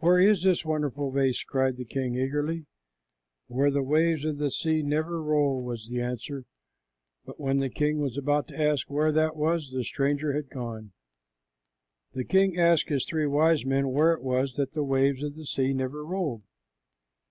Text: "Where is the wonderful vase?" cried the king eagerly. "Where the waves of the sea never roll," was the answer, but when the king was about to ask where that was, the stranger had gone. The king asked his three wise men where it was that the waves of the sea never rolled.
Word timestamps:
"Where 0.00 0.18
is 0.20 0.42
the 0.42 0.60
wonderful 0.68 1.10
vase?" 1.10 1.42
cried 1.42 1.78
the 1.78 1.86
king 1.86 2.16
eagerly. 2.16 2.66
"Where 3.46 3.70
the 3.70 3.82
waves 3.82 4.22
of 4.26 4.36
the 4.36 4.50
sea 4.50 4.82
never 4.82 5.22
roll," 5.22 5.62
was 5.64 5.88
the 5.88 6.02
answer, 6.02 6.44
but 7.24 7.40
when 7.40 7.60
the 7.60 7.70
king 7.70 7.98
was 7.98 8.18
about 8.18 8.46
to 8.48 8.60
ask 8.60 8.90
where 8.90 9.10
that 9.12 9.36
was, 9.36 9.70
the 9.70 9.82
stranger 9.82 10.34
had 10.34 10.50
gone. 10.50 10.92
The 12.12 12.24
king 12.24 12.58
asked 12.58 12.90
his 12.90 13.06
three 13.06 13.26
wise 13.26 13.64
men 13.64 13.88
where 13.88 14.12
it 14.12 14.20
was 14.22 14.52
that 14.56 14.74
the 14.74 14.84
waves 14.84 15.22
of 15.22 15.34
the 15.34 15.46
sea 15.46 15.72
never 15.72 16.04
rolled. 16.04 16.42